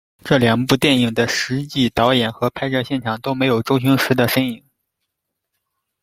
[0.23, 4.63] 这两部电影的实际导演和拍摄现场都没有周星驰的身影。